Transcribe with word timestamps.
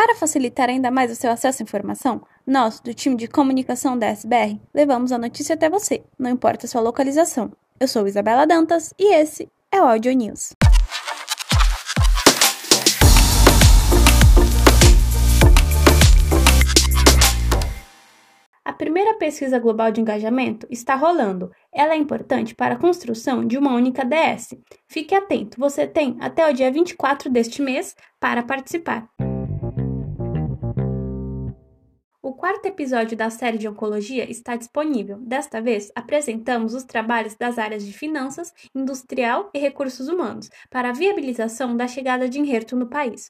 Para 0.00 0.14
facilitar 0.14 0.68
ainda 0.68 0.92
mais 0.92 1.10
o 1.10 1.16
seu 1.16 1.28
acesso 1.28 1.60
à 1.60 1.64
informação, 1.64 2.22
nós, 2.46 2.78
do 2.78 2.94
time 2.94 3.16
de 3.16 3.26
comunicação 3.26 3.98
da 3.98 4.06
SBR, 4.06 4.60
levamos 4.72 5.10
a 5.10 5.18
notícia 5.18 5.56
até 5.56 5.68
você, 5.68 6.04
não 6.16 6.30
importa 6.30 6.66
a 6.66 6.68
sua 6.68 6.80
localização. 6.80 7.50
Eu 7.80 7.88
sou 7.88 8.06
Isabela 8.06 8.46
Dantas 8.46 8.94
e 8.96 9.12
esse 9.12 9.50
é 9.72 9.82
o 9.82 9.88
Audio 9.88 10.12
News. 10.12 10.52
A 18.64 18.72
primeira 18.72 19.14
pesquisa 19.14 19.58
global 19.58 19.90
de 19.90 20.00
engajamento 20.00 20.64
está 20.70 20.94
rolando. 20.94 21.50
Ela 21.74 21.94
é 21.94 21.96
importante 21.96 22.54
para 22.54 22.76
a 22.76 22.78
construção 22.78 23.44
de 23.44 23.58
uma 23.58 23.74
única 23.74 24.04
DS. 24.04 24.54
Fique 24.86 25.12
atento, 25.12 25.58
você 25.58 25.88
tem 25.88 26.16
até 26.20 26.48
o 26.48 26.54
dia 26.54 26.70
24 26.70 27.28
deste 27.28 27.60
mês 27.60 27.96
para 28.20 28.44
participar. 28.44 29.08
Quarto 32.38 32.66
episódio 32.66 33.16
da 33.16 33.30
série 33.30 33.58
de 33.58 33.66
Oncologia 33.66 34.30
está 34.30 34.54
disponível. 34.54 35.18
Desta 35.18 35.60
vez, 35.60 35.90
apresentamos 35.92 36.72
os 36.72 36.84
trabalhos 36.84 37.34
das 37.34 37.58
áreas 37.58 37.84
de 37.84 37.92
finanças, 37.92 38.54
industrial 38.72 39.50
e 39.52 39.58
recursos 39.58 40.06
humanos 40.06 40.48
para 40.70 40.90
a 40.90 40.92
viabilização 40.92 41.76
da 41.76 41.88
chegada 41.88 42.28
de 42.28 42.38
Enherto 42.38 42.76
no 42.76 42.88
país. 42.88 43.28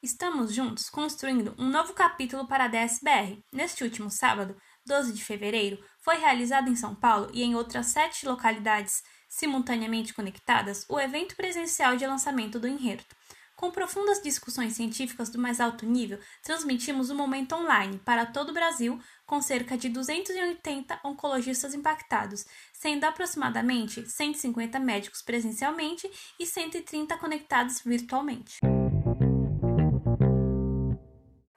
Estamos 0.00 0.54
juntos 0.54 0.88
construindo 0.88 1.52
um 1.58 1.68
novo 1.68 1.92
capítulo 1.94 2.46
para 2.46 2.66
a 2.66 2.68
DSBR. 2.68 3.42
Neste 3.52 3.82
último 3.82 4.08
sábado, 4.08 4.54
12 4.86 5.12
de 5.12 5.24
fevereiro, 5.24 5.78
foi 6.00 6.16
realizado 6.16 6.70
em 6.70 6.76
São 6.76 6.94
Paulo 6.94 7.28
e 7.32 7.42
em 7.42 7.54
outras 7.54 7.86
sete 7.86 8.26
localidades 8.26 9.02
simultaneamente 9.28 10.14
conectadas 10.14 10.86
o 10.88 10.98
evento 11.00 11.34
presencial 11.36 11.96
de 11.96 12.06
lançamento 12.06 12.58
do 12.58 12.68
Enherto. 12.68 13.14
Com 13.56 13.70
profundas 13.70 14.22
discussões 14.22 14.74
científicas 14.74 15.30
do 15.30 15.38
mais 15.38 15.60
alto 15.60 15.86
nível, 15.86 16.18
transmitimos 16.42 17.08
o 17.08 17.14
um 17.14 17.16
momento 17.16 17.54
online 17.54 17.98
para 18.04 18.26
todo 18.26 18.50
o 18.50 18.52
Brasil, 18.52 19.00
com 19.24 19.40
cerca 19.40 19.78
de 19.78 19.88
280 19.88 21.00
oncologistas 21.02 21.72
impactados, 21.72 22.44
sendo 22.74 23.04
aproximadamente 23.04 24.06
150 24.08 24.78
médicos 24.78 25.22
presencialmente 25.22 26.08
e 26.38 26.44
130 26.46 27.16
conectados 27.16 27.80
virtualmente. 27.80 28.60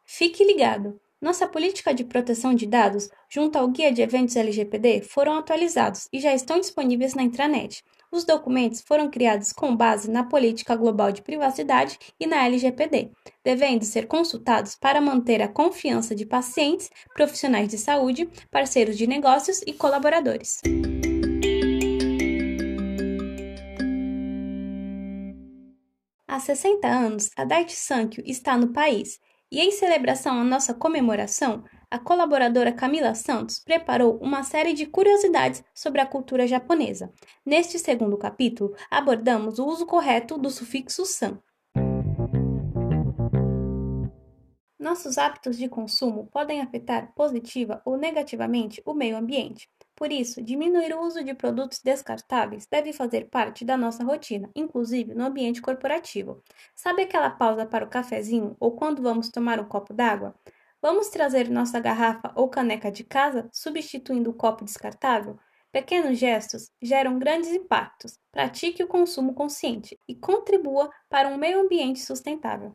Fique 0.06 0.46
ligado! 0.46 1.00
Nossa 1.22 1.46
política 1.46 1.94
de 1.94 2.06
proteção 2.06 2.54
de 2.54 2.66
dados, 2.66 3.10
junto 3.28 3.58
ao 3.58 3.68
Guia 3.68 3.92
de 3.92 4.02
Eventos 4.02 4.38
LGPD, 4.38 5.02
foram 5.02 5.38
atualizados 5.38 6.08
e 6.14 6.20
já 6.22 6.34
estão 6.34 6.62
disponíveis 6.62 7.14
na 7.14 7.24
intranet. 7.24 7.84
Os 8.10 8.24
documentos 8.24 8.80
foram 8.80 9.10
criados 9.10 9.52
com 9.52 9.76
base 9.76 10.10
na 10.10 10.24
Política 10.24 10.78
Global 10.78 11.12
de 11.12 11.22
Privacidade 11.22 12.00
e 12.18 12.26
na 12.26 12.46
LGPD, 12.46 13.12
devendo 13.44 13.84
ser 13.84 14.08
consultados 14.08 14.78
para 14.78 15.02
manter 15.02 15.42
a 15.42 15.50
confiança 15.50 16.16
de 16.16 16.26
pacientes, 16.26 16.90
profissionais 17.14 17.68
de 17.68 17.78
saúde, 17.78 18.30
parceiros 18.50 18.98
de 18.98 19.06
negócios 19.06 19.62
e 19.68 19.74
colaboradores. 19.74 20.62
Há 26.26 26.40
60 26.40 26.88
anos, 26.88 27.30
a 27.36 27.44
Daiichi 27.44 27.76
Sankyo 27.76 28.24
está 28.26 28.56
no 28.56 28.72
país 28.72 29.20
e 29.52 29.60
em 29.60 29.72
celebração 29.72 30.40
à 30.40 30.44
nossa 30.44 30.74
comemoração, 30.74 31.64
a 31.90 31.98
colaboradora 31.98 32.72
Camila 32.72 33.16
Santos 33.16 33.60
preparou 33.60 34.18
uma 34.22 34.44
série 34.44 34.74
de 34.74 34.86
curiosidades 34.86 35.64
sobre 35.74 36.00
a 36.02 36.06
cultura 36.06 36.46
japonesa. 36.46 37.12
Neste 37.44 37.80
segundo 37.80 38.16
capítulo, 38.18 38.76
abordamos 38.92 39.58
o 39.58 39.66
uso 39.66 39.88
correto 39.88 40.38
do 40.38 40.52
sufixo 40.52 41.04
san. 41.06 41.40
Nossos 44.78 45.18
hábitos 45.18 45.58
de 45.58 45.68
consumo 45.68 46.28
podem 46.32 46.62
afetar 46.62 47.14
positiva 47.14 47.82
ou 47.84 47.98
negativamente 47.98 48.82
o 48.86 48.94
meio 48.94 49.18
ambiente. 49.18 49.68
Por 50.00 50.14
isso, 50.14 50.42
diminuir 50.42 50.94
o 50.94 51.02
uso 51.02 51.22
de 51.22 51.34
produtos 51.34 51.82
descartáveis 51.84 52.66
deve 52.66 52.94
fazer 52.94 53.30
parte 53.30 53.66
da 53.66 53.76
nossa 53.76 54.02
rotina, 54.02 54.50
inclusive 54.56 55.14
no 55.14 55.26
ambiente 55.26 55.62
corporativo. 55.62 56.42
Sabe 56.74 57.02
aquela 57.02 57.30
pausa 57.30 57.66
para 57.66 57.84
o 57.84 57.90
cafezinho 57.90 58.56
ou 58.62 58.78
quando 58.78 59.02
vamos 59.02 59.30
tomar 59.30 59.60
um 59.60 59.66
copo 59.66 59.94
d'água? 59.94 60.34
Vamos 60.82 61.10
trazer 61.10 61.50
nossa 61.50 61.82
garrafa 61.82 62.32
ou 62.34 62.48
caneca 62.48 62.90
de 62.90 63.04
casa, 63.04 63.50
substituindo 63.52 64.30
o 64.30 64.34
copo 64.34 64.64
descartável? 64.64 65.38
Pequenos 65.70 66.18
gestos 66.18 66.72
geram 66.82 67.20
grandes 67.20 67.52
impactos. 67.52 68.18
Pratique 68.32 68.82
o 68.82 68.88
consumo 68.88 69.34
consciente 69.34 70.00
e 70.08 70.16
contribua 70.16 70.90
para 71.10 71.28
um 71.28 71.38
meio 71.38 71.60
ambiente 71.60 72.00
sustentável. 72.00 72.74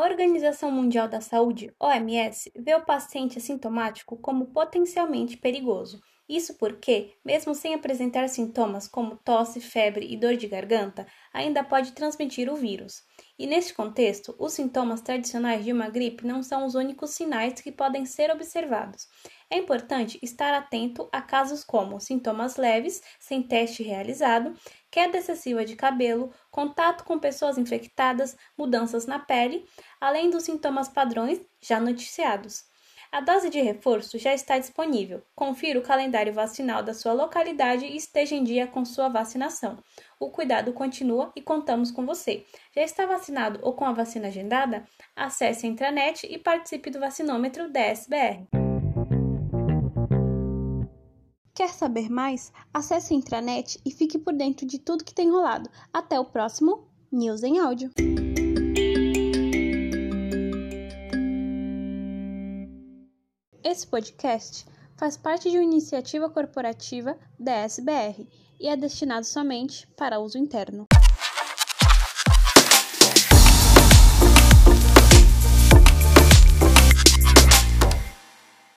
A 0.00 0.04
Organização 0.04 0.70
Mundial 0.70 1.06
da 1.08 1.20
Saúde, 1.20 1.74
OMS, 1.78 2.50
vê 2.56 2.74
o 2.74 2.86
paciente 2.86 3.36
assintomático 3.36 4.16
como 4.16 4.46
potencialmente 4.46 5.36
perigoso. 5.36 6.00
Isso 6.32 6.54
porque, 6.58 7.16
mesmo 7.24 7.56
sem 7.56 7.74
apresentar 7.74 8.28
sintomas 8.28 8.86
como 8.86 9.16
tosse, 9.16 9.60
febre 9.60 10.06
e 10.08 10.16
dor 10.16 10.36
de 10.36 10.46
garganta, 10.46 11.04
ainda 11.32 11.64
pode 11.64 11.90
transmitir 11.90 12.48
o 12.48 12.54
vírus. 12.54 13.02
E 13.36 13.48
neste 13.48 13.74
contexto, 13.74 14.36
os 14.38 14.52
sintomas 14.52 15.00
tradicionais 15.00 15.64
de 15.64 15.72
uma 15.72 15.88
gripe 15.90 16.24
não 16.24 16.40
são 16.40 16.64
os 16.64 16.76
únicos 16.76 17.10
sinais 17.10 17.54
que 17.60 17.72
podem 17.72 18.06
ser 18.06 18.30
observados. 18.30 19.08
É 19.50 19.56
importante 19.56 20.20
estar 20.22 20.54
atento 20.54 21.08
a 21.12 21.20
casos 21.20 21.64
como 21.64 21.98
sintomas 21.98 22.54
leves, 22.56 23.02
sem 23.18 23.42
teste 23.42 23.82
realizado, 23.82 24.54
queda 24.88 25.18
excessiva 25.18 25.64
de 25.64 25.74
cabelo, 25.74 26.32
contato 26.48 27.02
com 27.02 27.18
pessoas 27.18 27.58
infectadas, 27.58 28.36
mudanças 28.56 29.04
na 29.04 29.18
pele, 29.18 29.64
além 30.00 30.30
dos 30.30 30.44
sintomas 30.44 30.88
padrões 30.88 31.40
já 31.60 31.80
noticiados. 31.80 32.69
A 33.12 33.20
dose 33.20 33.50
de 33.50 33.60
reforço 33.60 34.16
já 34.18 34.32
está 34.32 34.56
disponível. 34.56 35.20
Confira 35.34 35.80
o 35.80 35.82
calendário 35.82 36.32
vacinal 36.32 36.80
da 36.80 36.94
sua 36.94 37.12
localidade 37.12 37.84
e 37.84 37.96
esteja 37.96 38.36
em 38.36 38.44
dia 38.44 38.68
com 38.68 38.84
sua 38.84 39.08
vacinação. 39.08 39.78
O 40.20 40.30
cuidado 40.30 40.72
continua 40.72 41.32
e 41.34 41.42
contamos 41.42 41.90
com 41.90 42.06
você. 42.06 42.44
Já 42.72 42.82
está 42.82 43.06
vacinado 43.06 43.58
ou 43.62 43.72
com 43.72 43.84
a 43.84 43.92
vacina 43.92 44.28
agendada? 44.28 44.84
Acesse 45.16 45.66
a 45.66 45.68
intranet 45.68 46.24
e 46.30 46.38
participe 46.38 46.88
do 46.88 47.00
vacinômetro 47.00 47.68
DSBR. 47.68 48.46
Quer 51.52 51.70
saber 51.70 52.08
mais? 52.08 52.52
Acesse 52.72 53.12
a 53.12 53.16
intranet 53.16 53.80
e 53.84 53.90
fique 53.90 54.20
por 54.20 54.32
dentro 54.32 54.64
de 54.64 54.78
tudo 54.78 55.04
que 55.04 55.12
tem 55.12 55.28
rolado. 55.28 55.68
Até 55.92 56.18
o 56.20 56.24
próximo 56.24 56.88
News 57.10 57.42
em 57.42 57.58
Áudio. 57.58 57.90
Esse 63.62 63.86
podcast 63.86 64.64
faz 64.96 65.18
parte 65.18 65.50
de 65.50 65.58
uma 65.58 65.64
iniciativa 65.64 66.30
corporativa 66.30 67.14
da 67.38 67.52
SBR 67.56 68.26
e 68.58 68.68
é 68.68 68.76
destinado 68.76 69.26
somente 69.26 69.86
para 69.96 70.18
uso 70.18 70.38
interno. 70.38 70.86